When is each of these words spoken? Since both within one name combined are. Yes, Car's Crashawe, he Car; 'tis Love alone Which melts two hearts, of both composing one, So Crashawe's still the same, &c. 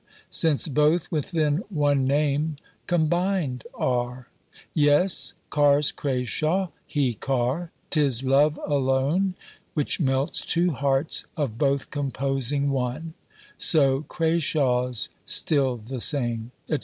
Since 0.31 0.67
both 0.67 1.11
within 1.11 1.57
one 1.69 2.07
name 2.07 2.55
combined 2.87 3.65
are. 3.75 4.29
Yes, 4.73 5.35
Car's 5.51 5.91
Crashawe, 5.91 6.69
he 6.87 7.13
Car; 7.13 7.69
'tis 7.91 8.23
Love 8.23 8.59
alone 8.65 9.35
Which 9.75 9.99
melts 9.99 10.41
two 10.43 10.71
hearts, 10.71 11.25
of 11.37 11.59
both 11.59 11.91
composing 11.91 12.71
one, 12.71 13.13
So 13.59 14.01
Crashawe's 14.09 15.09
still 15.23 15.75
the 15.77 15.99
same, 15.99 16.49
&c. 16.67 16.79